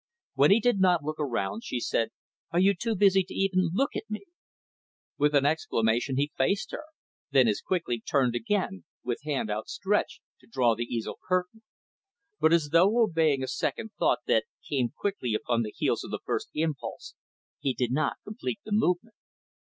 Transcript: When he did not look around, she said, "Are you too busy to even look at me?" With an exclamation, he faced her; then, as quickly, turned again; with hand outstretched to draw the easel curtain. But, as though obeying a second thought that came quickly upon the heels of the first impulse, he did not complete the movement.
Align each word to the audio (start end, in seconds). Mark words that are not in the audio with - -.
When 0.33 0.49
he 0.49 0.59
did 0.59 0.79
not 0.79 1.03
look 1.03 1.19
around, 1.19 1.63
she 1.63 1.79
said, 1.79 2.09
"Are 2.49 2.59
you 2.59 2.73
too 2.73 2.95
busy 2.95 3.21
to 3.23 3.35
even 3.35 3.69
look 3.71 3.95
at 3.95 4.09
me?" 4.09 4.21
With 5.19 5.35
an 5.35 5.45
exclamation, 5.45 6.17
he 6.17 6.31
faced 6.35 6.71
her; 6.71 6.85
then, 7.29 7.47
as 7.47 7.61
quickly, 7.61 7.99
turned 8.01 8.33
again; 8.33 8.83
with 9.03 9.21
hand 9.25 9.51
outstretched 9.51 10.23
to 10.39 10.47
draw 10.47 10.73
the 10.73 10.85
easel 10.91 11.19
curtain. 11.27 11.61
But, 12.39 12.51
as 12.51 12.69
though 12.71 13.03
obeying 13.03 13.43
a 13.43 13.47
second 13.47 13.91
thought 13.99 14.21
that 14.25 14.45
came 14.67 14.89
quickly 14.89 15.35
upon 15.35 15.61
the 15.61 15.73
heels 15.77 16.03
of 16.03 16.09
the 16.09 16.21
first 16.25 16.49
impulse, 16.55 17.13
he 17.59 17.75
did 17.75 17.91
not 17.91 18.17
complete 18.25 18.59
the 18.65 18.71
movement. 18.71 19.15